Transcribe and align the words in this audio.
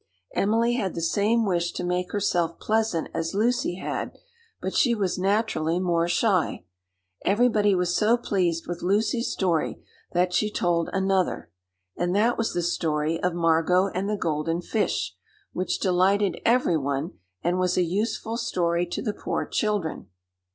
Emily 0.33 0.73
had 0.77 0.95
the 0.95 1.01
same 1.03 1.45
wish 1.45 1.71
to 1.73 1.83
make 1.83 2.11
herself 2.11 2.57
pleasant 2.57 3.09
as 3.13 3.35
Lucy 3.35 3.75
had, 3.75 4.17
but 4.59 4.73
she 4.73 4.95
was 4.95 5.19
naturally 5.19 5.79
more 5.79 6.07
shy. 6.07 6.63
Everybody 7.23 7.75
was 7.75 7.95
so 7.95 8.17
pleased 8.17 8.65
with 8.65 8.81
Lucy's 8.81 9.31
story 9.31 9.79
that 10.13 10.33
she 10.33 10.49
told 10.49 10.89
another, 10.91 11.51
and 11.95 12.15
that 12.15 12.35
was 12.35 12.51
the 12.55 12.63
story 12.63 13.21
of 13.21 13.35
"Margot 13.35 13.89
and 13.93 14.09
the 14.09 14.17
Golden 14.17 14.59
Fish," 14.59 15.15
which 15.53 15.77
delighted 15.79 16.41
everyone, 16.43 17.19
and 17.43 17.59
was 17.59 17.77
a 17.77 17.83
useful 17.83 18.37
story 18.37 18.87
to 18.87 19.03
the 19.03 19.13
poor 19.13 19.45
children. 19.45 20.07